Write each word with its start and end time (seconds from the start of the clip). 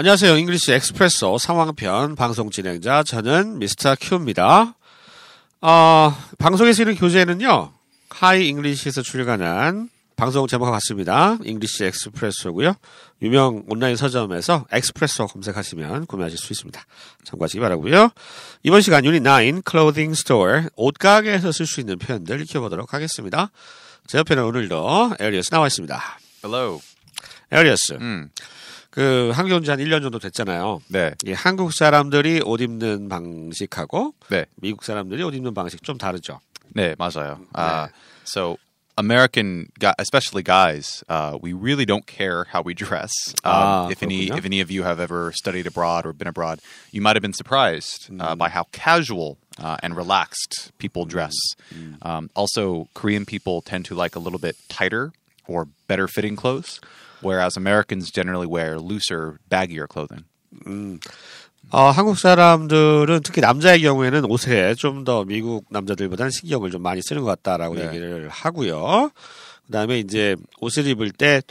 안녕하세요. 0.00 0.38
English 0.38 0.72
Expresso 0.72 1.36
상황편 1.36 2.14
방송 2.14 2.48
진행자 2.48 3.02
저는 3.02 3.58
Mr. 3.58 3.94
Q입니다. 4.00 4.74
어, 5.60 6.16
방송에 6.38 6.72
쓰이는 6.72 6.94
교재는요. 6.94 7.74
Hi 8.08 8.48
English에서 8.48 9.02
출간한 9.02 9.90
방송 10.16 10.46
제목과 10.46 10.70
같습니다. 10.70 11.36
English 11.44 11.84
Expresso고요. 11.84 12.76
유명 13.20 13.62
온라인 13.68 13.94
서점에서 13.94 14.64
Expresso 14.72 15.26
검색하시면 15.26 16.06
구매하실 16.06 16.38
수 16.38 16.54
있습니다. 16.54 16.82
참고하시기 17.24 17.60
바라고요. 17.60 18.08
이번 18.62 18.80
시간 18.80 19.04
유닛 19.04 19.22
9 19.22 19.60
Clothing 19.66 20.14
Store 20.14 20.62
옷가게에서 20.76 21.52
쓸 21.52 21.66
수 21.66 21.78
있는 21.78 21.98
표현들 21.98 22.40
익혀보도록 22.40 22.94
하겠습니다. 22.94 23.50
제 24.06 24.16
옆에는 24.16 24.44
오늘도 24.44 25.16
에리어스 25.20 25.50
나와 25.50 25.66
있습니다. 25.66 26.00
Hello. 26.42 26.80
에리어스. 27.52 27.98
음. 28.00 28.30
그 28.99 29.31
한국 29.33 29.55
온지 29.55 29.69
한 29.71 29.79
1년 29.79 30.01
정도 30.01 30.19
됐잖아요. 30.19 30.81
네. 30.89 31.13
이 31.25 31.31
한국 31.33 31.73
사람들이 31.73 32.41
옷 32.45 32.61
입는 32.61 33.09
방식하고 33.09 34.13
네. 34.29 34.45
미국 34.57 34.83
사람들이 34.83 35.23
옷 35.23 35.33
입는 35.33 35.53
방식 35.53 35.83
좀 35.83 35.97
다르죠. 35.97 36.39
네, 36.73 36.95
맞아요. 36.97 37.39
Uh, 37.55 37.87
so 38.25 38.57
American, 38.97 39.67
gu- 39.79 39.93
especially 39.99 40.41
guys, 40.41 41.03
uh, 41.09 41.37
we 41.41 41.51
really 41.51 41.85
don't 41.85 42.07
care 42.07 42.45
how 42.51 42.61
we 42.61 42.73
dress. 42.73 43.11
Um, 43.43 43.51
Ah, 43.53 43.87
if 43.91 44.01
any, 44.01 44.27
그렇군요. 44.29 44.37
if 44.37 44.45
any 44.45 44.61
of 44.61 44.71
you 44.71 44.83
have 44.83 44.99
ever 45.01 45.31
studied 45.33 45.67
abroad 45.67 46.05
or 46.05 46.13
been 46.13 46.27
abroad, 46.29 46.59
you 46.91 47.01
might 47.01 47.15
have 47.17 47.21
been 47.21 47.33
surprised 47.33 48.09
uh, 48.19 48.35
by 48.35 48.47
how 48.49 48.63
casual 48.71 49.37
uh, 49.61 49.75
and 49.83 49.95
relaxed 49.97 50.71
people 50.79 51.05
dress. 51.05 51.35
Um, 52.01 52.29
also, 52.35 52.87
Korean 52.93 53.25
people 53.25 53.61
tend 53.61 53.83
to 53.85 53.95
like 53.95 54.15
a 54.15 54.19
little 54.19 54.39
bit 54.39 54.55
tighter 54.69 55.11
or 55.45 55.67
better 55.87 56.07
fitting 56.07 56.35
clothes, 56.37 56.79
Whereas 57.22 57.56
Americans 57.56 58.10
generally 58.10 58.46
wear 58.46 58.78
looser, 58.78 59.38
baggier 59.48 59.86
clothing. 59.86 60.24
어, 61.72 61.90
한국 61.90 62.18
사람들은 62.18 63.20
특히 63.22 63.40
남자의 63.40 63.82
경우에는 63.82 64.24
옷에 64.24 64.74
좀 64.74 65.04
더 65.04 65.24
미국 65.24 65.66
남자들보다는 65.70 66.30
신경을 66.30 66.70
좀 66.70 66.82
많이 66.82 67.00
쓰는 67.02 67.22
것 67.22 67.28
같다라고 67.28 67.76
네. 67.76 67.86
얘기를 67.86 68.28
하고요. 68.28 69.10
그다음에 69.66 70.00
이제 70.00 70.34
옷을 70.60 70.86
입을 70.86 71.12
때 71.12 71.42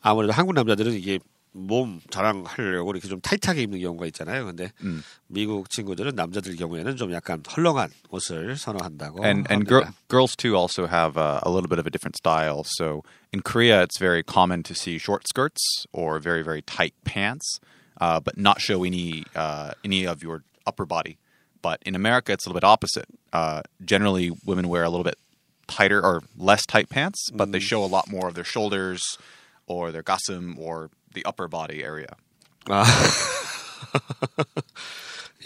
아무래도 0.00 0.32
한국 0.32 0.54
남자들은 0.54 0.92
이게 0.94 1.18
몸 1.57 2.01
자랑하려고 2.09 2.91
이렇게 2.91 3.07
좀 3.07 3.21
타이트하게 3.21 3.61
입는 3.63 3.79
경우가 3.79 4.05
있잖아요. 4.07 4.45
근데 4.45 4.73
음. 4.83 5.01
미국 5.27 5.69
친구들은 5.69 6.13
남자들 6.13 6.57
경우에는 6.57 6.97
좀 6.97 7.13
약간 7.13 7.41
헐렁한 7.47 7.89
옷을 8.09 8.57
선호한다고 8.57 9.23
and 9.23 9.47
and 9.49 9.65
합니다. 9.65 9.69
gir- 9.69 9.93
girls 10.09 10.35
too 10.35 10.57
also 10.57 10.85
have 10.85 11.15
uh, 11.17 11.39
a 11.43 11.49
little 11.49 11.69
bit 11.69 11.79
of 11.79 11.87
a 11.87 11.89
different 11.89 12.17
style. 12.17 12.65
So 12.65 13.03
in 13.31 13.41
Korea, 13.41 13.83
it's 13.83 13.97
very 13.97 14.21
common 14.21 14.63
to 14.63 14.73
see 14.75 14.97
short 14.97 15.27
skirts 15.29 15.61
or 15.93 16.19
very 16.19 16.43
very 16.43 16.61
tight 16.61 16.93
pants, 17.05 17.59
uh, 18.01 18.19
but 18.19 18.37
not 18.37 18.59
show 18.59 18.83
any 18.83 19.23
uh, 19.33 19.71
any 19.85 20.05
of 20.05 20.21
your 20.21 20.43
upper 20.67 20.85
body. 20.85 21.17
But 21.61 21.79
in 21.85 21.95
America, 21.95 22.33
it's 22.33 22.45
a 22.45 22.49
little 22.49 22.59
bit 22.59 22.67
opposite. 22.67 23.07
Uh, 23.31 23.61
generally, 23.83 24.29
women 24.45 24.67
wear 24.67 24.83
a 24.83 24.89
little 24.89 25.05
bit 25.05 25.15
tighter 25.67 26.03
or 26.03 26.21
less 26.37 26.65
tight 26.65 26.89
pants, 26.89 27.31
but 27.33 27.53
they 27.53 27.59
show 27.59 27.81
a 27.81 27.87
lot 27.87 28.11
more 28.11 28.27
of 28.27 28.35
their 28.35 28.43
shoulders 28.43 29.01
or 29.67 29.91
their 29.93 30.03
gasim 30.03 30.59
or 30.59 30.91
the 31.14 31.22
upper 31.26 31.48
body 31.48 31.82
area. 31.82 32.08
아. 32.68 32.84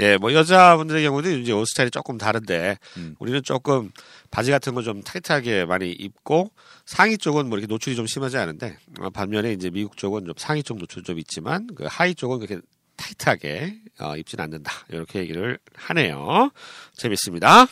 예, 0.01 0.17
뭐 0.17 0.33
여자분들의 0.33 1.05
경우도 1.05 1.31
이제 1.31 1.53
옷 1.53 1.67
스타일이 1.67 1.91
조금 1.91 2.19
다른데 2.19 2.79
음. 2.97 3.15
우리는 3.21 3.41
조금 3.45 3.93
바지 4.31 4.51
같은 4.51 4.75
거 4.75 4.83
좀 4.83 5.03
타이트하게 5.03 5.67
많이 5.67 5.93
입고 5.93 6.51
상의 6.85 7.17
쪽은 7.17 7.49
뭐 7.49 7.57
이렇게 7.57 7.73
노출이 7.73 7.95
좀 7.95 8.07
심하지 8.07 8.37
않은데 8.37 8.77
어, 8.99 9.11
반면에 9.11 9.53
이제 9.53 9.71
미국 9.71 9.97
쪽은 9.97 10.25
좀 10.25 10.35
상의 10.37 10.65
쪽 10.65 10.79
노출 10.79 11.05
좀 11.05 11.19
있지만 11.21 11.69
그 11.77 11.87
하의 11.89 12.17
쪽은 12.17 12.41
그렇게 12.41 12.61
타이트하게 12.97 13.77
어, 14.01 14.17
입진 14.17 14.41
않는다 14.41 14.73
이렇게 14.89 15.21
얘기를 15.21 15.59
하네요. 15.77 16.51
재밌습니다. 16.95 17.67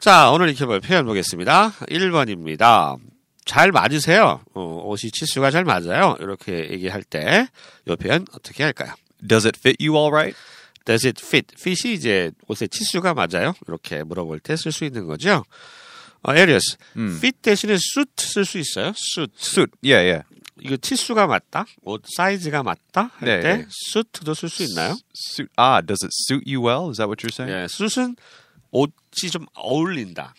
자, 0.00 0.30
오늘 0.32 0.48
익혀볼 0.50 0.80
표현 0.80 1.06
보겠습니다. 1.06 1.70
1번입니다. 1.88 2.98
잘 3.44 3.72
맞으세요. 3.72 4.40
어, 4.54 4.82
옷이 4.86 5.10
치수가 5.10 5.50
잘 5.50 5.64
맞아요. 5.64 6.16
이렇게 6.20 6.70
얘기할 6.70 7.02
때 7.02 7.46
이 7.86 7.96
표현 7.96 8.24
어떻게 8.32 8.62
할까요? 8.64 8.94
Does 9.26 9.46
it 9.46 9.58
fit 9.58 9.76
you 9.86 9.96
all 9.98 10.10
right? 10.12 10.36
Does 10.86 11.06
it 11.06 11.20
fit? 11.24 11.54
fit이 11.58 11.94
이제 11.94 12.30
옷의 12.48 12.68
치수가 12.68 13.14
맞아요? 13.14 13.54
이렇게 13.68 14.02
물어볼 14.02 14.40
때 14.40 14.54
쓸 14.54 14.72
수 14.72 14.84
있는 14.84 15.06
거죠. 15.06 15.44
어, 16.22 16.34
에리어스, 16.34 16.76
fit 16.96 17.38
대신에 17.42 17.74
suit 17.74 18.10
쓸 18.16 18.44
수 18.46 18.58
있어요? 18.58 18.92
suit. 18.96 19.32
Suit. 19.38 19.70
Yeah, 19.84 20.04
yeah. 20.08 20.28
이거 20.60 20.76
치수가 20.78 21.26
맞다? 21.26 21.66
옷 21.82 22.02
사이즈가 22.16 22.62
맞다? 22.62 23.10
할 23.16 23.28
네, 23.28 23.40
때 23.40 23.56
네. 23.58 23.66
suit도 23.92 24.32
쓸 24.34 24.48
수 24.48 24.62
있나요? 24.62 24.96
Suit. 25.14 25.50
Ah, 25.58 25.82
does 25.84 26.02
it 26.04 26.12
suit 26.12 26.44
you 26.46 26.62
well? 26.64 26.88
Is 26.90 26.96
that 26.96 27.08
what 27.08 27.20
you're 27.20 27.32
saying? 27.32 27.52
예, 27.52 27.64
suit은 27.68 28.16
옷이 28.72 29.30
좀 29.30 29.44
어울린다. 29.54 30.32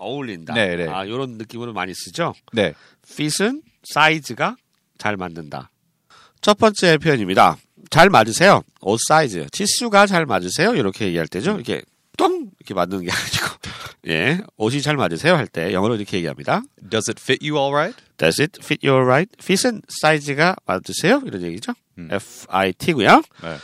어울린다. 0.00 0.54
네, 0.54 0.76
네. 0.76 0.88
아, 0.88 1.04
이런 1.04 1.32
느낌으로 1.38 1.72
많이 1.72 1.92
쓰죠. 1.94 2.34
네. 2.52 2.74
fit은 3.08 3.62
사이즈가 3.84 4.56
잘 4.98 5.16
맞는다. 5.16 5.70
첫 6.40 6.58
번째 6.58 6.98
표현입니다. 6.98 7.56
잘 7.90 8.08
맞으세요. 8.10 8.62
옷 8.80 8.98
사이즈, 9.08 9.46
치수가 9.52 10.06
잘 10.06 10.26
맞으세요. 10.26 10.74
이렇게 10.74 11.06
얘기할 11.06 11.26
때죠. 11.28 11.54
이렇게 11.54 11.82
똥 12.16 12.50
이렇게 12.60 12.74
맞는 12.74 13.02
게 13.04 13.10
아니고, 13.10 13.46
예, 14.08 14.40
옷이 14.56 14.80
잘 14.82 14.96
맞으세요 14.96 15.34
할 15.34 15.46
때 15.46 15.72
영어로 15.72 15.96
이렇게 15.96 16.16
얘기합니다. 16.18 16.62
Does 16.88 17.10
it 17.10 17.20
fit 17.22 17.46
you 17.48 17.58
all 17.60 17.74
right? 17.74 17.96
Does 18.18 18.40
it 18.40 18.58
fit 18.62 18.86
you 18.86 19.02
right? 19.02 19.30
fit은 19.42 19.82
사이즈가 20.00 20.56
맞으세요? 20.66 21.22
이런 21.26 21.42
얘기죠. 21.42 21.72
F-I-T고요. 21.98 23.22
네. 23.42 23.56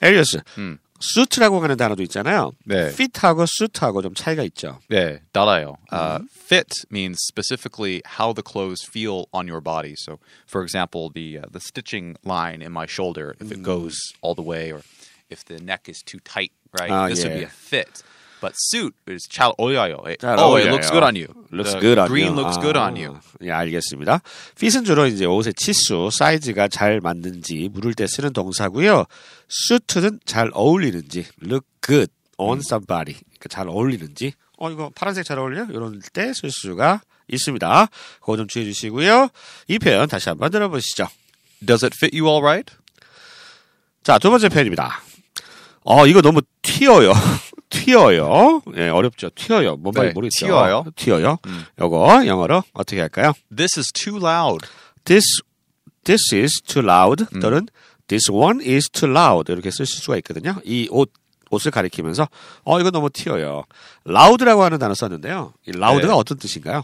에리어스, 0.00 0.40
음. 0.58 0.78
suit라고 1.01 1.61
하는 1.61 1.77
단어도 1.77 2.01
있잖아요. 2.03 2.51
네. 2.65 2.87
fit하고 2.87 3.45
suit하고 3.47 4.01
좀 4.01 4.13
차이가 4.13 4.43
있죠. 4.43 4.79
네, 4.89 5.21
달아요. 5.31 5.77
Uh, 5.91 6.19
fit 6.31 6.73
means 6.89 7.19
specifically 7.27 8.01
how 8.17 8.33
the 8.33 8.41
clothes 8.41 8.83
feel 8.83 9.27
on 9.31 9.47
your 9.47 9.61
body. 9.61 9.93
So, 9.97 10.19
for 10.47 10.63
example, 10.63 11.11
the 11.13 11.39
uh, 11.39 11.45
the 11.51 11.59
stitching 11.59 12.15
line 12.23 12.61
in 12.61 12.71
my 12.71 12.87
shoulder, 12.87 13.35
if 13.39 13.51
it 13.51 13.61
goes 13.61 13.95
all 14.21 14.33
the 14.33 14.41
way, 14.41 14.71
or 14.71 14.81
if 15.29 15.45
the 15.45 15.59
neck 15.59 15.87
is 15.87 16.01
too 16.01 16.19
tight, 16.19 16.51
right? 16.73 16.89
Ah, 16.89 17.07
this 17.07 17.23
would 17.23 17.33
be 17.33 17.41
yeah. 17.41 17.47
a 17.47 17.49
fit. 17.49 18.01
But 18.42 18.54
suit 18.58 18.92
is 19.08 19.28
잘 19.30 19.52
어울려요. 19.56 20.02
It- 20.04 20.18
잘 20.20 20.36
oh, 20.38 20.58
it 20.58 20.66
looks 20.68 20.90
good 20.90 21.04
on 21.04 21.14
you. 21.14 21.28
Looks 21.52 21.78
good 21.78 21.96
on 22.00 22.08
green 22.08 22.34
you. 22.34 22.40
looks 22.42 22.58
아, 22.58 22.60
good 22.60 22.76
on 22.76 22.96
you. 22.98 23.20
예, 23.44 23.52
알겠습니다. 23.52 24.20
fit은 24.58 24.84
주로 24.84 25.06
이제 25.06 25.24
옷의 25.24 25.54
치수, 25.54 26.10
사이즈가 26.12 26.66
잘 26.66 27.00
맞는지 27.00 27.70
물을 27.72 27.94
때 27.94 28.06
쓰는 28.08 28.32
동사고요. 28.32 29.06
suit는 29.48 30.18
잘 30.26 30.50
어울리는지, 30.52 31.24
look 31.42 31.64
good 31.80 32.10
on 32.36 32.58
somebody. 32.58 33.14
그러니까 33.38 33.48
잘 33.48 33.68
어울리는지. 33.68 34.32
어 34.58 34.70
이거 34.70 34.90
파란색 34.94 35.24
잘 35.24 35.38
어울려? 35.38 35.64
이런 35.70 36.00
때 36.12 36.32
쓸 36.34 36.50
수가 36.50 37.00
있습니다. 37.28 37.86
그거 38.20 38.36
좀 38.36 38.48
주의해 38.48 38.70
주시고요. 38.72 39.28
이 39.68 39.78
표현 39.78 40.08
다시 40.08 40.28
한번 40.28 40.50
들어보시죠. 40.50 41.06
Does 41.64 41.84
it 41.84 41.96
fit 41.96 42.18
you 42.20 42.28
all 42.28 42.42
right? 42.44 42.74
자, 44.02 44.18
두 44.18 44.30
번째 44.30 44.48
표현입니다. 44.48 45.00
어, 45.84 46.06
이거 46.06 46.20
너무 46.22 46.40
튀어요. 46.62 47.12
튀어요. 47.81 48.61
예, 48.77 48.89
어렵죠. 48.89 49.29
튀어요. 49.35 49.77
뭔 49.77 49.93
말인지 49.95 50.09
네, 50.09 50.13
모르겠죠. 50.13 50.45
튀어요? 50.45 50.85
튀어요. 50.95 51.37
요거 51.79 52.25
영어로 52.25 52.63
어떻게 52.73 52.99
할까요? 53.01 53.33
This 53.55 53.77
is 53.79 53.91
too 53.91 54.17
loud. 54.17 54.65
This 55.05 55.25
this 56.03 56.33
is 56.33 56.61
too 56.61 56.83
loud 56.87 57.25
또는 57.41 57.67
this 58.07 58.31
one 58.31 58.61
is 58.61 58.89
too 58.89 59.11
loud 59.11 59.51
이렇게 59.51 59.69
쓰실 59.71 60.01
수가 60.01 60.17
있거든요. 60.17 60.55
이 60.63 60.87
옷 60.91 61.11
옷을 61.49 61.71
가리키면서 61.71 62.27
어 62.65 62.79
이거 62.79 62.91
너무 62.91 63.09
튀어요. 63.09 63.63
loud라고 64.07 64.63
하는 64.63 64.79
단어 64.79 64.93
썼는데요. 64.93 65.53
이 65.67 65.71
loud가 65.71 66.07
네. 66.07 66.13
어떤 66.13 66.37
뜻인가요? 66.37 66.83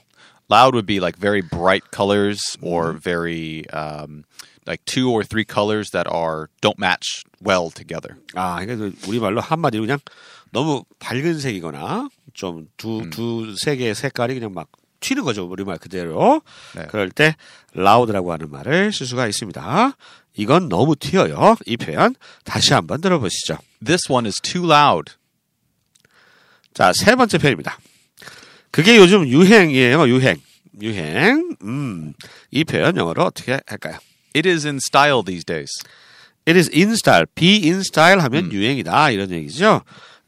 Loud 0.52 0.74
would 0.76 0.86
be 0.86 0.98
like 1.00 1.18
very 1.20 1.42
bright 1.42 1.84
colors 1.96 2.40
or 2.62 2.94
very 2.94 3.64
um, 3.74 4.24
like 4.68 4.84
two 4.86 5.10
or 5.10 5.24
three 5.24 5.46
colors 5.46 5.92
that 5.92 6.06
are 6.08 6.50
don't 6.62 6.78
match 6.78 7.24
well 7.42 7.72
together. 7.72 8.16
아, 8.36 8.62
이게 8.62 8.74
우리말로 9.08 9.40
한마디로 9.42 9.84
그냥 9.84 10.00
너무 10.51 10.85
밝은 10.99 11.39
색이거나 11.39 12.09
좀 12.35 12.67
두두세 12.77 13.77
개의 13.77 13.95
색깔이 13.95 14.35
그냥 14.35 14.53
막 14.55 14.69
튀는 15.01 15.25
거죠. 15.25 15.45
우리말 15.45 15.79
그대로. 15.79 16.43
네. 16.75 16.87
그럴 16.89 17.11
때 17.11 17.37
loud라고 17.77 18.33
하는 18.33 18.51
말을 18.51 18.93
쓸 18.93 19.07
수가 19.07 19.27
있습니다. 19.27 19.97
이건 20.37 20.69
너무 20.69 20.97
튀어요. 20.97 21.57
이 21.67 21.77
표현 21.77 22.15
다시 22.45 22.73
한번 22.73 23.01
들어보시죠. 23.01 23.59
This 23.85 24.11
one 24.11 24.27
is 24.27 24.41
too 24.41 24.71
loud. 24.71 25.13
자, 26.75 26.93
세 26.93 27.15
번째 27.15 27.39
표현입니다. 27.39 27.79
그게 28.71 28.97
요즘 28.97 29.27
유행이에요. 29.27 30.09
유행. 30.09 30.41
유행. 30.81 31.57
음. 31.63 32.15
이 32.51 32.65
표현 32.65 32.97
영어로 32.97 33.25
어떻게 33.25 33.61
할까요? 33.67 33.99
It 34.35 34.49
is 34.49 34.67
in 34.67 34.77
style 34.77 35.25
these 35.25 35.45
days. 35.45 35.71
It 36.47 36.57
is 36.57 36.71
in 36.73 36.93
style. 36.93 37.27
be 37.35 37.65
in 37.65 37.81
style 37.81 38.21
하면 38.23 38.53
유행이다. 38.53 39.11
이런 39.11 39.31
얘기죠. 39.33 39.83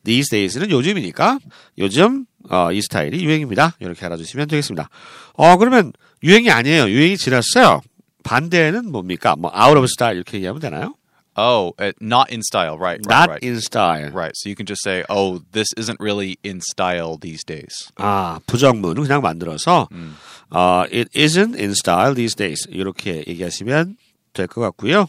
These 0.05 0.31
days는 0.31 0.71
요즘이니까 0.71 1.39
요즘 1.79 2.27
어, 2.51 2.73
이 2.73 2.81
스타일이 2.81 3.23
유행입니다. 3.25 3.77
이렇게 3.81 4.05
알아주시면 4.07 4.49
되겠습니다. 4.49 4.89
어 5.35 5.57
그러면 5.57 5.93
유행이 6.23 6.51
아니에요. 6.51 6.89
유행이 6.89 7.17
지났어요. 7.19 7.83
반대는 8.25 8.91
뭡니까? 8.91 9.35
뭐 9.37 9.51
out 9.55 9.77
of 9.77 9.85
style 9.85 10.17
이렇게 10.17 10.37
얘기하면 10.39 10.61
되나요? 10.61 10.95
Oh, 11.37 11.73
uh, 11.81 11.93
not 12.03 12.29
in 12.31 12.41
style. 12.41 12.77
Right. 12.77 13.01
right 13.07 13.09
not 13.09 13.29
right. 13.31 13.43
in 13.43 13.57
style. 13.61 14.11
Right. 14.11 14.33
So 14.35 14.51
you 14.51 14.57
can 14.57 14.67
just 14.67 14.83
say, 14.83 15.05
"Oh, 15.09 15.41
this 15.53 15.69
isn't 15.79 15.97
really 16.01 16.37
in 16.45 16.59
style 16.61 17.17
these 17.19 17.45
days." 17.47 17.89
아, 17.97 18.41
부정문은 18.47 19.05
그냥 19.05 19.23
만들어서 19.23 19.89
어, 20.51 20.85
it 20.93 21.09
isn't 21.15 21.55
in 21.57 21.71
style 21.71 22.15
these 22.15 22.35
days. 22.35 22.67
이렇게 22.69 23.25
얘기하시면 23.29 23.97
될 24.35 24.49
것 24.49 24.61
같고요. 24.61 25.09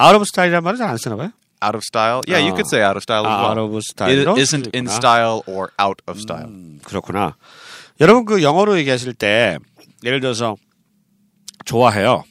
out 0.00 0.14
of 0.16 0.22
style이란 0.26 0.64
말은 0.64 0.78
잘 0.78 0.88
안 0.88 0.96
쓰나 0.96 1.16
봐요. 1.16 1.30
Out 1.62 1.74
of 1.76 1.82
style? 1.82 2.22
Yeah, 2.28 2.38
you 2.38 2.52
could 2.54 2.66
say 2.68 2.82
out 2.82 2.96
of 2.96 3.02
style 3.02 3.26
as 3.26 3.32
아, 3.32 3.42
well. 3.42 3.50
out 3.50 3.58
of 3.58 3.82
style로 3.82 4.32
It 4.36 4.42
isn't 4.42 4.70
in 4.74 4.86
style 4.86 5.42
or 5.46 5.70
out 5.80 6.02
of 6.06 6.18
style. 6.20 6.46
음, 6.46 6.78
그렇구나. 6.84 7.36
여러분 8.00 8.24
그 8.24 8.42
영어로 8.42 8.78
얘기하실 8.78 9.14
때 9.14 9.58
예를 10.04 10.20
들어서 10.20 10.56
좋아해요. 11.64 12.22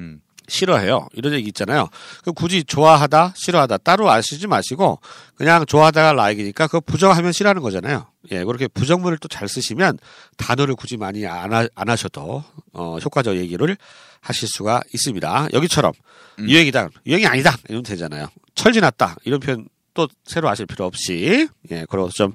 음. 0.00 0.20
싫어해요. 0.48 1.08
이런 1.14 1.32
얘기 1.34 1.46
있잖아요. 1.48 1.88
그 2.24 2.32
굳이 2.32 2.64
좋아하다, 2.64 3.32
싫어하다 3.36 3.78
따로 3.78 4.10
아시지 4.10 4.46
마시고 4.48 4.98
그냥 5.36 5.64
좋아하다가 5.64 6.12
라이크니까 6.14 6.66
그거 6.66 6.80
부정하면 6.80 7.32
싫어하는 7.32 7.62
거잖아요. 7.62 8.06
예, 8.32 8.44
그렇게 8.44 8.66
부정문을 8.68 9.18
또 9.18 9.28
잘 9.28 9.48
쓰시면 9.48 9.98
단어를 10.36 10.74
굳이 10.74 10.96
많이 10.96 11.26
안, 11.26 11.52
하, 11.52 11.66
안 11.74 11.88
하셔도 11.88 12.44
어, 12.72 12.98
효과적 12.98 13.36
얘기를 13.36 13.76
하실 14.20 14.48
수가 14.48 14.82
있습니다. 14.92 15.48
여기처럼 15.52 15.92
유행이다, 16.40 16.88
유행이 17.06 17.26
아니다 17.26 17.56
이러면 17.68 17.84
되잖아요. 17.84 18.26
철지났다 18.62 19.16
이런 19.24 19.40
표현 19.40 19.68
또 19.94 20.08
새로 20.24 20.48
아실 20.48 20.66
필요 20.66 20.86
없이 20.86 21.48
예, 21.70 21.84
그런 21.90 22.08
좀 22.14 22.34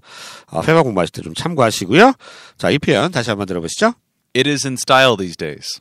어, 0.52 0.62
회화 0.64 0.84
공부하실 0.84 1.12
때 1.12 1.22
좀 1.22 1.34
참고하시고요. 1.34 2.14
자, 2.58 2.70
이 2.70 2.78
표현 2.78 3.12
다시 3.12 3.30
한번 3.30 3.48
들어보시죠. 3.48 3.94
It 4.36 4.48
is 4.50 4.68
in 4.68 4.74
style 4.74 5.16
these 5.18 5.36
days. 5.36 5.80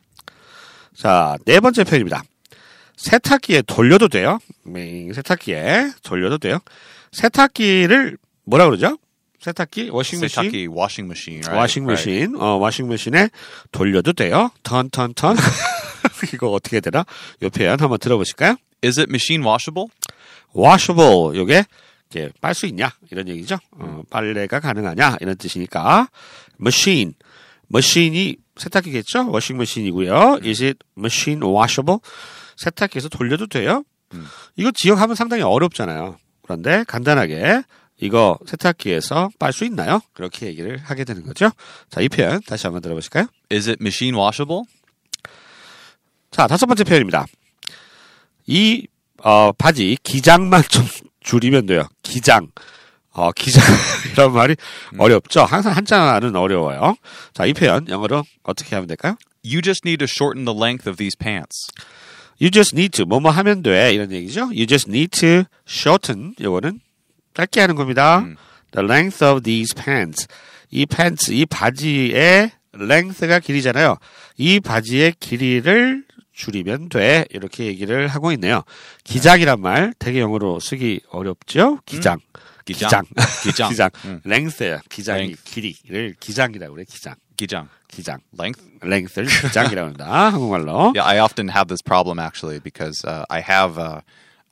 자, 0.96 1.36
네 1.44 1.60
번째 1.60 1.84
표현입니다. 1.84 2.22
세탁기에 2.96 3.62
돌려도 3.62 4.08
돼요. 4.08 4.38
맹, 4.62 5.12
세탁기에 5.12 5.92
돌려도 6.02 6.38
돼요. 6.38 6.60
세탁기를 7.12 8.16
뭐라 8.44 8.64
그러죠? 8.66 8.96
세탁기, 9.40 9.90
워싱 9.90 10.20
머신, 10.20 10.40
Seitaki 10.40 10.66
washing 10.68 11.06
machine, 11.06 11.40
right? 11.46 11.56
와싱머신, 11.58 12.36
어, 12.40 12.56
와싱머신에 12.56 13.28
돌려도 13.70 14.12
돼요. 14.14 14.50
턴, 14.62 14.88
턴, 14.90 15.12
턴. 15.14 15.36
이거 16.32 16.50
어떻게 16.50 16.80
되나? 16.80 17.04
요 17.42 17.50
표현 17.50 17.78
한번 17.78 17.98
들어보실까요? 17.98 18.56
Is 18.82 18.98
it 18.98 19.08
machine 19.10 19.46
washable? 19.46 19.88
Washable, 20.56 21.36
요게 21.38 21.64
이제 22.10 22.30
빨수 22.40 22.66
있냐 22.66 22.90
이런 23.10 23.28
얘기죠. 23.28 23.58
어, 23.72 24.02
빨래가 24.10 24.60
가능하냐 24.60 25.16
이런 25.20 25.36
뜻이니까 25.36 26.08
machine, 26.60 27.14
machine이 27.70 28.36
세탁기겠죠. 28.56 29.30
워싱 29.30 29.58
머신이고요. 29.58 30.38
Is 30.44 30.62
it 30.62 30.78
machine 30.96 31.42
washable? 31.46 31.98
세탁기에서 32.56 33.08
돌려도 33.08 33.46
돼요? 33.48 33.84
이거 34.56 34.70
지역하면 34.74 35.14
상당히 35.14 35.42
어렵잖아요. 35.42 36.16
그런데 36.42 36.84
간단하게 36.84 37.62
이거 37.98 38.38
세탁기에서 38.46 39.30
빨 39.38 39.52
수 39.52 39.64
있나요? 39.64 40.00
그렇게 40.14 40.46
얘기를 40.46 40.78
하게 40.78 41.04
되는 41.04 41.24
거죠. 41.24 41.50
자, 41.90 42.00
이 42.00 42.08
표현 42.08 42.40
다시 42.42 42.66
한번 42.66 42.80
들어보실까요? 42.82 43.26
Is 43.50 43.68
it 43.68 43.78
machine 43.82 44.18
washable? 44.18 44.62
자, 46.30 46.46
다섯 46.46 46.66
번째 46.66 46.84
표현입니다. 46.84 47.26
이 48.46 48.86
어, 49.22 49.52
바지 49.52 49.96
기장만 50.02 50.62
좀 50.68 50.86
줄이면 51.20 51.66
돼요. 51.66 51.88
기장. 52.02 52.48
어, 53.12 53.32
기장 53.32 53.62
이런 54.12 54.32
말이 54.32 54.56
어렵죠. 54.98 55.44
항상 55.44 55.74
한자는 55.74 56.36
어려워요. 56.36 56.96
자, 57.32 57.46
이 57.46 57.54
표현 57.54 57.88
영어로 57.88 58.24
어떻게 58.42 58.74
하면 58.74 58.86
될까요? 58.86 59.16
You 59.44 59.62
just 59.62 59.82
need 59.86 59.98
to 59.98 60.06
shorten 60.08 60.44
the 60.44 60.56
length 60.58 60.88
of 60.88 60.96
these 60.96 61.16
pants. 61.16 61.68
You 62.40 62.50
just 62.50 62.74
need 62.76 62.90
to 62.98 63.06
뭐뭐 63.06 63.30
하면 63.30 63.62
돼 63.62 63.94
이런 63.94 64.12
얘기죠. 64.12 64.46
You 64.46 64.66
just 64.66 64.90
need 64.90 65.18
to 65.20 65.44
shorten 65.66 66.34
요거는 66.40 66.80
짧게 67.34 67.60
하는 67.60 67.74
겁니다. 67.74 68.24
The 68.72 68.86
length 68.86 69.24
of 69.24 69.42
these 69.42 69.74
pants. 69.74 70.26
이 70.70 70.84
pants 70.84 71.32
이 71.32 71.46
바지의 71.46 72.50
length가 72.78 73.38
길이잖아요. 73.38 73.96
이 74.36 74.60
바지의 74.60 75.14
길이를 75.20 76.04
줄이면 76.36 76.90
돼 76.90 77.24
이렇게 77.30 77.64
얘기를 77.64 78.06
하고 78.06 78.30
있네요. 78.32 78.62
기장이란 79.04 79.60
말 79.60 79.94
되게 79.98 80.20
영어로 80.20 80.60
쓰기 80.60 81.00
어렵죠. 81.10 81.80
기장. 81.86 82.20
기장. 82.64 83.04
기장. 83.42 83.68
기장. 83.70 83.90
음. 84.04 84.20
length야. 84.26 84.80
기장이 84.90 85.20
Length. 85.22 85.44
길이를 85.44 86.14
기장이라고 86.20 86.74
그래. 86.74 86.84
기장. 86.88 87.14
Gijang. 87.36 87.68
기장. 87.88 88.18
Length? 88.38 88.62
length를 88.84 89.26
기장이라고 89.26 89.86
합니다. 89.86 90.06
한국말로. 90.32 90.92
Yeah, 90.94 91.04
I 91.04 91.18
often 91.20 91.48
have 91.48 91.68
this 91.68 91.82
problem 91.82 92.18
actually 92.18 92.60
because 92.60 93.04
uh, 93.04 93.24
I 93.30 93.40
have 93.40 93.78
uh, 93.78 94.00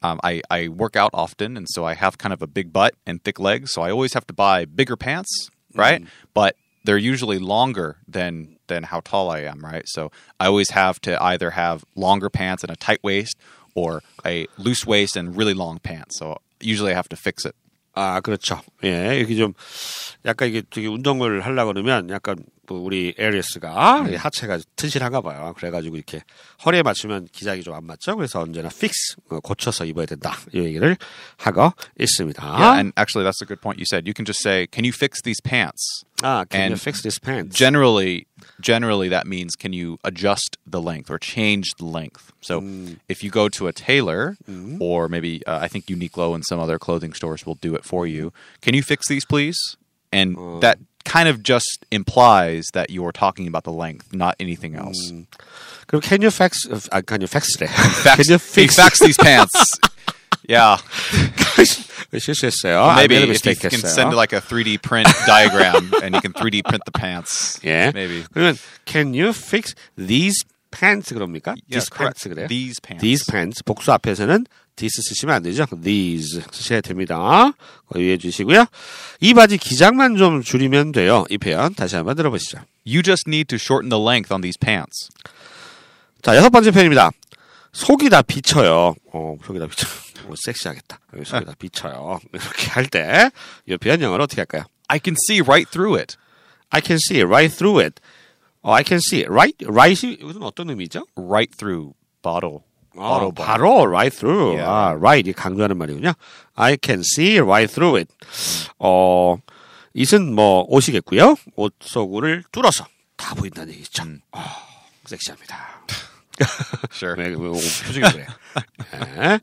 um, 0.02 0.20
I 0.22 0.42
I 0.50 0.68
work 0.68 0.96
out 0.96 1.10
often, 1.14 1.56
and 1.56 1.66
so 1.68 1.84
I 1.84 1.94
have 1.94 2.18
kind 2.18 2.32
of 2.32 2.42
a 2.42 2.46
big 2.46 2.72
butt 2.72 2.92
and 3.06 3.22
thick 3.24 3.40
legs, 3.40 3.72
so 3.72 3.82
I 3.82 3.90
always 3.90 4.12
have 4.12 4.26
to 4.28 4.34
buy 4.34 4.66
bigger 4.66 4.96
pants, 4.96 5.48
right? 5.74 6.04
But 6.34 6.56
they're 6.83 6.97
usually 6.97 7.39
longer 7.39 7.97
than 8.07 8.57
than 8.67 8.83
how 8.83 9.01
tall 9.01 9.31
I 9.31 9.39
am, 9.41 9.59
right? 9.61 9.83
So 9.87 10.11
I 10.39 10.47
always 10.47 10.69
have 10.71 10.99
to 11.01 11.21
either 11.21 11.51
have 11.51 11.83
longer 11.95 12.29
pants 12.29 12.63
and 12.63 12.71
a 12.71 12.75
tight 12.75 12.99
waist, 13.03 13.35
or 13.75 14.01
a 14.25 14.47
loose 14.57 14.85
waist 14.85 15.15
and 15.15 15.35
really 15.35 15.53
long 15.53 15.79
pants. 15.79 16.17
So 16.19 16.37
usually 16.59 16.91
I 16.91 16.95
have 16.95 17.09
to 17.09 17.15
fix 17.15 17.45
it. 17.45 17.55
아, 17.95 18.21
그렇죠. 18.21 18.61
예, 18.83 19.17
이렇게 19.17 19.35
좀, 19.35 19.53
약간 20.23 20.47
이게 20.47 20.61
되게 20.69 20.87
운동을 20.87 21.41
하려고 21.41 21.73
그러면 21.73 22.09
약간 22.09 22.37
뭐 22.67 22.79
우리 22.79 23.15
에리스가 23.17 24.05
이 24.11 24.15
하체가 24.15 24.59
튼실한가 24.75 25.21
봐요. 25.21 25.53
그래가지고 25.57 25.95
이렇게 25.95 26.21
허리에 26.65 26.83
맞추면 26.83 27.27
기장이 27.31 27.63
좀 27.63 27.73
안 27.73 27.83
맞죠. 27.85 28.15
그래서 28.15 28.41
언제나 28.41 28.69
픽스, 28.69 29.15
어, 29.29 29.39
고쳐서 29.39 29.85
입어야 29.85 30.05
된다. 30.05 30.37
이 30.53 30.59
얘기를 30.59 30.95
하고 31.37 31.73
있습니다. 31.99 32.43
Yeah, 32.43 32.77
and 32.79 32.93
actually 32.95 33.25
that's 33.25 33.41
a 33.41 33.47
good 33.47 33.59
point 33.61 33.79
you 33.79 33.85
said. 33.89 34.05
You 34.07 34.13
can 34.13 34.25
just 34.25 34.41
say, 34.43 34.67
"Can 34.71 34.85
you 34.85 34.91
fix 34.93 35.21
these 35.23 35.41
pants?" 35.41 36.03
아, 36.21 36.45
can 36.49 36.69
you 36.69 36.73
and 36.73 36.81
fix 36.81 37.01
this 37.01 37.17
pants? 37.17 37.55
generally 37.57 38.27
generally 38.61 39.09
that 39.09 39.25
means 39.25 39.55
can 39.55 39.73
you 39.73 39.97
adjust 40.03 40.57
the 40.67 40.81
length 40.81 41.09
or 41.09 41.17
change 41.17 41.71
the 41.79 41.85
length 41.85 42.31
so 42.41 42.59
if 43.07 43.23
you 43.23 43.29
go 43.31 43.47
to 43.47 43.67
a 43.67 43.71
tailor 43.73 44.35
or 44.81 45.07
maybe 45.07 45.39
uh, 45.47 45.59
i 45.61 45.67
think 45.69 45.85
uniqlo 45.87 46.35
and 46.35 46.43
some 46.45 46.59
other 46.59 46.77
clothing 46.77 47.13
stores 47.13 47.45
will 47.45 47.55
do 47.55 47.73
it 47.73 47.85
for 47.85 48.05
you 48.05 48.31
can 48.61 48.73
you 48.75 48.83
fix 48.83 49.07
these 49.07 49.23
please 49.25 49.57
and 50.11 50.35
that 50.61 50.77
kind 51.05 51.27
of 51.27 51.41
just 51.41 51.85
implies 51.91 52.65
that 52.73 52.89
you're 52.89 53.11
talking 53.11 53.47
about 53.47 53.63
the 53.63 53.71
length 53.71 54.13
not 54.13 54.35
anything 54.39 54.75
else 54.75 55.11
그럼 55.87 56.01
can 56.03 56.21
you 56.21 56.29
fix, 56.29 56.67
아, 56.91 57.01
can 57.05 57.19
you 57.21 57.27
fix래? 57.27 57.67
Fax- 57.67 58.03
can 58.15 58.19
you 58.19 58.23
can 58.25 58.31
you 58.33 58.37
fix? 58.37 58.75
fax 58.75 58.99
these 58.99 59.17
pants 59.17 59.55
yeah 60.47 60.77
실수했어요. 62.13 62.95
maybe 62.95 63.17
I 63.17 63.19
made 63.19 63.29
a 63.29 63.31
if 63.33 63.45
you 63.45 63.51
mistake 63.51 63.59
can 63.61 63.71
했어요. 63.71 63.87
send 63.95 64.13
like 64.15 64.33
a 64.33 64.41
3d 64.41 64.81
print 64.81 65.07
diagram 65.25 65.93
and 66.03 66.15
you 66.15 66.21
can 66.21 66.33
3d 66.33 66.63
print 66.65 66.83
the 66.85 66.91
pants 66.91 67.59
예. 67.63 67.91
maybe 67.93 68.23
그러면 68.33 68.57
can 68.85 69.13
you 69.13 69.33
fix 69.33 69.73
these 69.97 70.43
pants 70.78 71.14
그럽니까? 71.14 71.54
Yeah, 71.70 71.80
these 71.80 71.90
pants 71.90 72.28
그래요? 72.28 72.48
These 72.48 72.80
pants. 72.82 73.00
These 73.00 73.24
pants. 73.30 73.62
복수 73.64 73.92
앞에서는 73.92 74.46
this 74.76 75.00
쓰시면 75.00 75.34
안 75.34 75.42
되죠. 75.42 75.66
These 75.82 76.42
쓰셔야 76.52 76.80
됩니다. 76.80 77.52
유의해 77.94 78.18
주시고요. 78.18 78.66
이 79.20 79.34
바지 79.34 79.56
기장만 79.56 80.16
좀 80.16 80.42
줄이면 80.42 80.92
돼요. 80.92 81.24
이 81.30 81.38
표현 81.38 81.74
다시 81.74 81.96
한번 81.96 82.16
들어보시죠. 82.16 82.58
you 82.86 83.02
just 83.02 83.24
need 83.28 83.46
to 83.46 83.56
shorten 83.56 83.88
the 83.88 84.02
length 84.02 84.32
on 84.32 84.42
these 84.42 84.58
pants 84.58 85.08
자, 86.22 86.36
여섯 86.36 86.50
번째 86.50 86.70
표현입니다. 86.70 87.10
속이 87.72 88.08
다 88.08 88.22
비쳐요. 88.22 88.94
어, 89.12 89.36
속이 89.44 89.58
다 89.58 89.66
비쳐. 89.66 89.86
어, 90.26 90.34
섹시하겠다. 90.42 90.98
속이 91.24 91.44
다 91.44 91.52
비쳐요. 91.58 92.18
이렇게 92.32 92.70
할 92.70 92.86
때, 92.86 93.30
이 93.66 93.76
표현 93.76 94.00
영어로 94.00 94.24
어떻게 94.24 94.40
할까요? 94.40 94.64
i 94.88 95.00
can 95.02 95.16
see 95.28 95.40
right 95.40 95.70
through 95.70 95.98
it 95.98 96.16
I 96.74 96.80
can 96.80 96.98
see 96.98 97.22
right 97.22 97.54
through 97.54 97.78
it. 97.78 98.00
어, 98.64 98.72
I 98.72 98.82
can 98.84 98.96
see 98.98 99.24
right, 99.28 99.54
right이 99.64 100.14
이것은 100.14 100.42
어떤 100.42 100.70
의미죠? 100.70 101.06
right 101.16 101.54
through 101.56 101.92
bottle. 102.22 102.60
어, 102.96 103.30
bottle 103.30 103.32
bar. 103.34 103.46
바로 103.46 103.84
right 103.86 104.16
through. 104.16 104.56
Yeah. 104.56 104.64
아, 104.64 104.90
right 104.96 105.28
이 105.28 105.32
강조하는 105.34 105.76
말이군요. 105.76 106.12
I 106.54 106.78
can 106.82 107.00
see 107.00 107.38
right 107.40 107.72
through 107.72 107.98
it. 108.00 108.10
어, 108.78 109.36
it은 109.94 110.34
뭐 110.34 110.64
옷이겠고요. 110.68 111.36
옷 111.56 111.74
속을 111.80 112.44
뚫어서 112.52 112.86
다 113.16 113.34
보인다는 113.34 113.74
얘기죠. 113.74 114.02
아, 114.32 114.56
섹시합니다. 115.04 115.84
Sure. 116.90 117.14
네, 117.22 117.36
뭐, 117.36 117.52
표정이 117.86 118.10
그래. 118.12 118.26
네. 119.14 119.38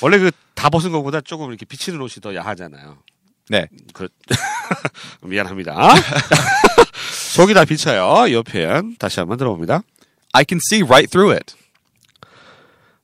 원래 0.00 0.18
그 0.18 0.30
다 0.54 0.68
벗은 0.68 0.92
것보다 0.92 1.22
조금 1.22 1.48
이렇게 1.48 1.64
비치는 1.64 1.98
옷이 2.02 2.20
더 2.20 2.34
야하잖아요. 2.34 2.98
네. 3.48 3.66
그, 3.94 4.08
미안합니다. 5.22 5.74
속이 7.30 7.54
다 7.54 7.64
비쳐요. 7.64 8.26
이 8.28 8.42
표현 8.42 8.96
다시 8.98 9.20
한번 9.20 9.38
들어봅니다. 9.38 9.82
I 10.32 10.44
can 10.48 10.58
see 10.68 10.82
right 10.84 11.08
through 11.08 11.32
it. 11.32 11.54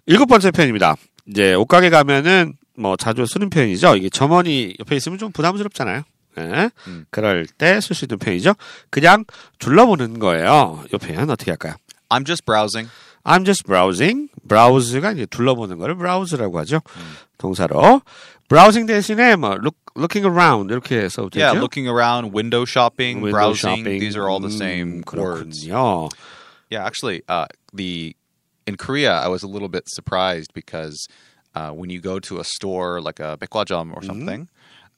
일곱 0.06 0.26
번째 0.26 0.50
표현입니다. 0.50 0.97
이제 1.28 1.54
옷가게 1.54 1.90
가면은 1.90 2.54
뭐 2.76 2.97
자주 2.97 3.25
쓰는 3.25 3.50
표현이죠. 3.50 3.95
이게 3.97 4.09
점원이 4.11 4.75
옆에 4.80 4.97
있으면 4.97 5.18
좀 5.18 5.30
부담스럽잖아요. 5.33 6.02
예. 6.38 6.71
그럴 7.11 7.47
때 7.47 7.78
쓸 7.80 7.95
수 7.95 8.04
있는 8.04 8.18
표현이죠. 8.18 8.54
그냥 8.90 9.25
둘러보는 9.61 10.18
거예요. 10.18 10.85
이 10.92 10.97
표현 10.99 11.30
어떻게 11.30 11.52
할까요? 11.52 11.75
I'm 12.09 12.26
just 12.26 12.45
browsing. 12.45 12.90
I'm 13.25 13.45
just 13.45 13.65
browsing. 13.65 14.29
browse가 14.48 15.12
이제 15.13 15.25
둘러보는 15.25 15.77
거를 15.77 15.95
browse라고 15.95 16.60
하죠. 16.60 16.81
동사로. 17.38 18.01
browsing 18.50 18.86
대신에 18.88 19.36
뭐 19.36 19.55
look, 19.62 19.77
looking 19.95 20.25
around 20.25 20.71
이렇게 20.71 21.07
써도 21.10 21.29
되죠. 21.29 21.39
Yeah, 21.39 21.60
looking 21.60 21.88
around, 21.88 22.33
window 22.33 22.65
shopping, 22.65 23.21
Window 23.21 23.31
browsing. 23.53 23.86
shopping. 23.86 24.00
These 24.00 24.17
are 24.17 24.27
all 24.27 24.39
the 24.41 24.50
음, 24.50 24.57
same 24.57 25.03
words. 25.13 25.65
그렇군요. 25.67 26.10
Yeah, 26.69 26.83
actually, 26.86 27.21
uh, 27.29 27.45
the 27.74 28.15
in 28.67 28.75
Korea, 28.77 29.13
I 29.13 29.27
was 29.27 29.43
a 29.43 29.48
little 29.48 29.69
bit 29.69 29.83
surprised 29.88 30.51
because 30.53 31.07
uh, 31.55 31.71
when 31.71 31.89
you 31.89 32.00
go 32.01 32.19
to 32.19 32.39
a 32.39 32.43
store 32.43 33.01
like 33.01 33.19
a 33.19 33.38
백화점 33.38 33.93
or 33.95 34.03
something, 34.03 34.50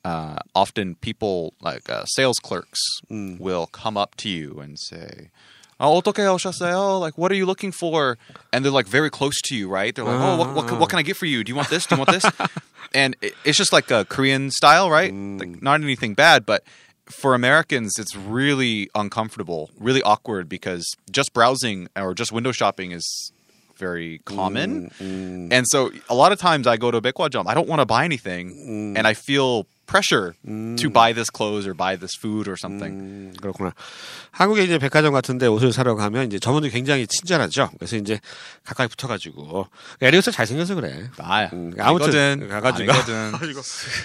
uh, 0.04 0.38
often 0.56 0.96
people 0.96 1.54
like 1.62 1.90
uh, 1.90 2.06
sales 2.06 2.38
clerks 2.42 2.80
will 3.10 3.68
come 3.68 3.98
up 3.98 4.16
to 4.18 4.30
you 4.30 4.60
and 4.60 4.78
say. 4.80 5.30
oh, 5.81 6.03
okay, 6.07 6.27
oh, 6.27 6.99
like, 6.99 7.17
what 7.17 7.31
are 7.31 7.35
you 7.35 7.47
looking 7.47 7.73
for? 7.73 8.19
And 8.53 8.65
they're 8.65 8.73
like 8.73 8.87
very 8.87 9.11
close 9.11 9.41
to 9.43 9.57
you, 9.57 9.69
right? 9.69 9.95
They're 9.95 10.05
like, 10.05 10.21
oh, 10.21 10.37
what, 10.37 10.55
what, 10.55 10.81
what 10.81 10.91
can 10.91 10.99
I 10.99 11.03
get 11.03 11.17
for 11.17 11.27
you? 11.27 11.45
Do 11.45 11.51
you 11.51 11.57
want 11.57 11.71
this? 11.71 11.87
Do 11.87 11.95
you 11.95 11.99
want 11.99 12.11
this? 12.11 12.25
and 12.95 13.17
it, 13.21 13.35
it's 13.45 13.59
just 13.59 13.73
like 13.73 13.91
a 13.91 14.05
Korean 14.05 14.51
style, 14.51 14.91
right? 14.91 15.13
Mm. 15.13 15.39
Like, 15.39 15.63
not 15.63 15.81
anything 15.81 16.15
bad, 16.15 16.45
but 16.45 16.65
for 17.07 17.35
Americans, 17.35 17.95
it's 17.99 18.17
really 18.17 18.91
uncomfortable, 18.95 19.71
really 19.79 20.03
awkward 20.03 20.49
because 20.49 20.97
just 21.11 21.33
browsing 21.33 21.89
or 21.97 22.15
just 22.15 22.33
window 22.33 22.53
shopping 22.53 22.93
is 22.93 23.33
very 23.77 24.19
common. 24.25 24.91
Mm, 24.99 25.49
mm. 25.49 25.53
And 25.53 25.67
so 25.69 25.91
a 26.09 26.15
lot 26.15 26.33
of 26.33 26.39
times 26.39 26.67
I 26.67 26.77
go 26.77 26.91
to 26.91 26.99
a 26.99 27.03
Bikwa 27.03 27.31
Jump, 27.31 27.49
I 27.49 27.55
don't 27.55 27.69
want 27.69 27.81
to 27.81 27.87
buy 27.87 28.05
anything 28.05 28.51
mm. 28.51 28.99
and 28.99 29.07
I 29.07 29.15
feel 29.15 29.67
pressure 29.89 30.35
to 30.77 30.91
buy 30.93 31.15
this 31.15 31.31
clothes 31.33 31.67
or 31.67 31.73
buy 31.75 31.97
this 31.97 32.13
food 32.21 32.47
or 32.47 32.57
something. 32.61 32.93
음, 32.93 33.33
그렇구나. 33.41 33.73
한국에 34.31 34.63
이제 34.65 34.77
백화점 34.79 35.15
같은데 35.15 35.47
옷을 35.47 35.73
사러 35.73 35.95
가면 35.97 36.27
이제 36.27 36.39
점원들이 36.39 36.71
굉장히 36.71 37.07
친절하죠. 37.07 37.71
그래서 37.79 37.97
이제 37.97 38.21
가까이 38.65 38.87
붙어가지고 38.87 39.67
에리어스 40.03 40.31
잘생겨서 40.31 40.75
그래. 40.75 41.09
아, 41.19 41.49
음, 41.55 41.73
아무튼 41.79 42.43
아니거든. 42.43 42.49
가가지고 42.49 42.93
아니거든. 42.93 43.33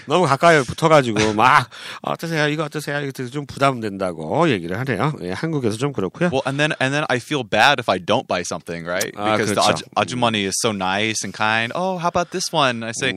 너무 0.07 0.25
가까이 0.25 0.63
붙어가지고 0.63 1.33
막 1.33 1.69
어떠세요? 2.01 2.47
이거 2.47 2.63
어떠세요? 2.63 3.01
이거 3.01 3.11
좀 3.11 3.45
부담된다고 3.45 4.49
얘기를 4.49 4.79
하네요. 4.79 5.13
예, 5.21 5.31
한국에서 5.33 5.75
좀 5.77 5.91
그렇고요. 5.91 6.29
Well, 6.31 6.43
and 6.47 6.57
then 6.57 6.71
and 6.79 6.93
then 6.95 7.03
I 7.09 7.17
feel 7.17 7.43
bad 7.43 7.79
if 7.79 7.91
I 7.91 7.99
don't 7.99 8.25
buy 8.27 8.41
something, 8.41 8.87
right? 8.87 9.11
아, 9.17 9.35
Because 9.35 9.53
the 9.53 9.59
그렇죠. 9.59 9.83
aju- 9.83 9.89
ajumani 10.15 10.45
is 10.47 10.55
so 10.63 10.71
nice 10.71 11.23
and 11.23 11.35
kind. 11.35 11.73
Oh, 11.75 11.97
how 11.99 12.07
about 12.07 12.31
this 12.31 12.53
one? 12.53 12.83
I 12.83 12.93
say, 12.95 13.11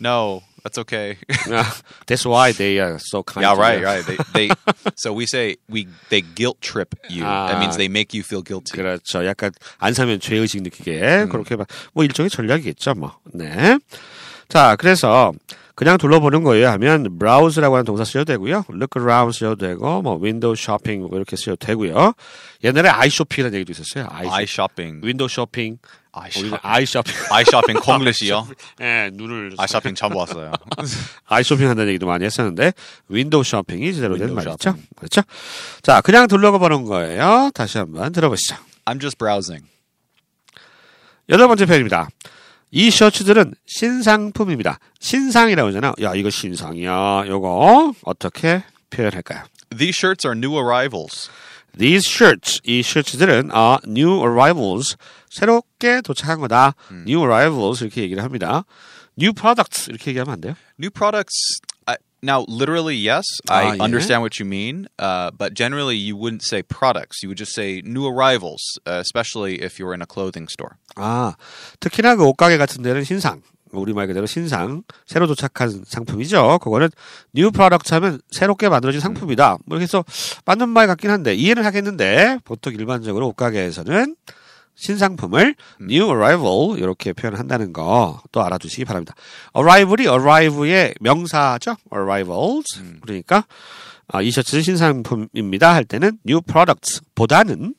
no, 0.00 0.42
that's 0.62 0.78
okay. 0.78 1.16
That's 2.06 2.26
why 2.26 2.52
they 2.52 2.78
are 2.80 2.98
so 2.98 3.22
kind. 3.22 3.42
yeah, 3.44 3.54
right, 3.56 3.82
right. 3.82 4.04
They, 4.04 4.16
they, 4.34 4.48
so 4.96 5.12
we 5.12 5.26
say 5.26 5.56
we 5.68 5.86
they 6.10 6.20
guilt 6.20 6.60
trip 6.60 6.94
you. 7.08 7.22
that 7.22 7.56
아. 7.56 7.60
means 7.60 7.76
they 7.76 7.88
make 7.88 8.12
you 8.14 8.22
feel 8.22 8.42
guilty. 8.42 8.76
그렇죠. 8.76 9.24
약간 9.26 9.52
안 9.78 9.94
사면 9.94 10.20
죄의식 10.20 10.62
느끼게 10.62 11.26
그렇게 11.30 11.56
막- 11.56 11.66
뭐 11.92 12.04
일종의 12.04 12.30
전략이겠죠, 12.30 12.94
뭐. 12.94 13.16
네. 13.32 13.78
자, 14.48 14.76
그래서 14.76 15.32
그냥 15.74 15.96
둘러보는 15.96 16.42
거예요 16.42 16.68
하면 16.70 17.18
browse라고 17.20 17.76
하는 17.76 17.84
동사 17.84 18.02
쓰셔도 18.04 18.24
되고요. 18.24 18.64
look 18.70 19.00
around 19.00 19.32
쓰셔도 19.32 19.54
되고 19.64 20.02
뭐 20.02 20.18
window 20.20 20.54
shopping 20.58 21.06
뭐 21.08 21.16
이렇게 21.16 21.36
쓰셔도 21.36 21.56
되고요. 21.64 22.14
옛날에 22.64 22.88
eye 22.88 23.06
shopping이라는 23.06 23.54
얘기도 23.60 23.72
있었어요. 23.72 24.08
eye, 24.10 24.26
eye 24.28 24.42
shopping. 24.48 25.00
Shopping. 26.26 27.16
eye 27.30 27.44
shopping 27.46 27.80
콩글리시요. 27.84 28.48
예, 28.80 29.10
눈을 29.12 29.56
shopping 29.60 29.94
처음 29.94 30.14
봤어요. 30.14 30.52
eye 31.26 31.42
shopping 31.42 31.68
한다는 31.68 31.90
얘기도 31.90 32.06
많이 32.06 32.24
했었는데 32.24 32.72
window 33.08 33.44
shopping이 33.44 33.94
제대로 33.94 34.16
된 34.18 34.34
말이죠. 34.34 34.76
그렇죠? 34.96 35.22
자, 35.82 36.00
그냥 36.00 36.26
둘러보는 36.26 36.84
거예요. 36.84 37.50
다시 37.54 37.78
한번 37.78 38.12
들어보시죠. 38.12 38.56
I'm 38.84 39.00
just 39.00 39.18
browsing. 39.18 39.64
여덟 41.28 41.46
번째 41.46 41.66
표현입니다. 41.66 42.08
이 42.70 42.90
셔츠들은 42.90 43.54
신상품입니다. 43.66 44.78
신상이라고 45.00 45.68
하잖아요. 45.68 45.94
야, 46.02 46.14
이거 46.14 46.30
신상이야. 46.30 47.24
요거 47.26 47.94
어떻게 48.02 48.62
표현할까요? 48.90 49.44
These 49.76 49.94
shirts 49.98 50.26
are 50.26 50.36
new 50.36 50.58
arrivals. 50.58 51.30
These 51.78 52.10
shirts, 52.10 52.60
이 52.64 52.82
셔츠들은 52.82 53.50
are 53.54 53.78
new 53.86 54.18
arrivals, 54.20 54.96
새롭게 55.30 56.00
도착한 56.02 56.40
거다. 56.40 56.74
New 57.06 57.20
arrivals 57.20 57.82
이렇게 57.82 58.02
얘기를 58.02 58.22
합니다. 58.22 58.64
New 59.20 59.32
products 59.32 59.88
이렇게 59.90 60.10
얘기하면 60.10 60.32
안 60.34 60.40
돼요? 60.40 60.54
New 60.78 60.90
products. 60.90 61.60
I, 61.86 61.96
now, 62.22 62.44
literally, 62.48 62.94
yes, 62.96 63.24
Ah, 63.48 63.54
I 63.54 63.62
yeah. 63.74 63.82
understand 63.82 64.22
what 64.22 64.38
you 64.38 64.46
mean. 64.46 64.86
Uh, 64.98 65.30
but 65.36 65.54
generally, 65.54 65.96
you 65.96 66.16
wouldn't 66.16 66.42
say 66.44 66.62
products. 66.62 67.22
You 67.22 67.28
would 67.30 67.38
just 67.38 67.52
say 67.54 67.82
new 67.84 68.06
arrivals, 68.06 68.62
uh, 68.86 69.00
especially 69.02 69.60
if 69.62 69.78
you're 69.80 69.94
in 69.94 70.02
a 70.02 70.06
clothing 70.06 70.46
store. 70.48 70.76
아, 70.96 71.34
특히나 71.80 72.14
그 72.16 72.24
옷가게 72.24 72.58
같은 72.58 72.82
데는 72.82 73.02
신상, 73.04 73.42
우리말 73.72 74.06
그대로 74.06 74.26
신상, 74.26 74.82
새로 75.06 75.26
도착한 75.26 75.82
상품이죠. 75.86 76.58
그거는 76.62 76.90
new 77.36 77.50
product 77.50 77.92
하면 77.94 78.20
새롭게 78.30 78.68
만들어진 78.68 79.00
상품이다. 79.00 79.58
뭐 79.66 79.76
이렇게 79.76 79.82
해서 79.84 80.04
맞는 80.46 80.68
말 80.68 80.86
같긴 80.86 81.10
한데 81.10 81.34
이해는 81.34 81.64
하겠는데 81.64 82.38
보통 82.44 82.72
일반적으로 82.74 83.26
옷가게에서는 83.28 84.14
신상품을 84.78 85.54
new 85.82 86.04
arrival 86.06 86.78
이렇게 86.78 87.12
표현한다는 87.12 87.72
거 87.72 88.20
또 88.32 88.42
알아두시기 88.42 88.84
바랍니다. 88.84 89.14
arrival이 89.54 90.06
arrive의 90.08 90.94
명사죠. 91.00 91.76
arrivals. 91.92 92.80
그러니까 93.00 93.44
아, 94.08 94.22
이 94.22 94.30
셔츠는 94.30 94.62
신상품입니다 94.62 95.74
할 95.74 95.84
때는 95.84 96.18
new 96.26 96.40
products 96.40 97.02
보다는 97.14 97.74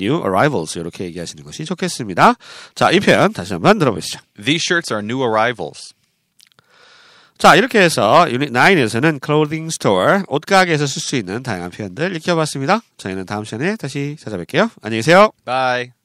new 0.00 0.16
arrivals 0.18 0.78
이렇게 0.78 1.04
얘기하시는 1.04 1.42
것이 1.44 1.64
좋겠습니다. 1.64 2.34
자, 2.74 2.90
이 2.90 3.00
표현 3.00 3.32
다시 3.32 3.52
한번 3.52 3.78
들어보시죠. 3.78 4.20
These 4.42 4.62
shirts 4.68 4.92
are 4.92 5.04
new 5.04 5.22
arrivals. 5.22 5.94
자, 7.36 7.56
이렇게 7.56 7.80
해서 7.80 8.26
유닛 8.30 8.50
9에서는 8.52 9.20
clothing 9.24 9.66
store, 9.66 10.22
옷가게에서 10.28 10.86
쓸 10.86 11.02
수 11.02 11.16
있는 11.16 11.42
다양한 11.42 11.70
표현들 11.70 12.14
익혀봤습니다. 12.16 12.80
저희는 12.96 13.26
다음 13.26 13.44
시간에 13.44 13.76
다시 13.76 14.16
찾아뵐게요. 14.20 14.70
안녕히 14.82 14.98
계세요. 14.98 15.30
Bye. 15.44 16.03